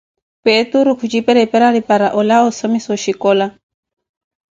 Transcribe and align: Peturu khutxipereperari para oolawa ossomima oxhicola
Peturu 0.45 0.91
khutxipereperari 0.99 1.81
para 1.89 2.07
oolawa 2.17 2.49
ossomima 2.51 2.91
oxhicola 2.95 3.45